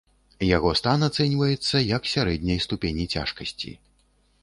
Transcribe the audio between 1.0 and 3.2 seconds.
ацэньваецца як сярэдняй ступені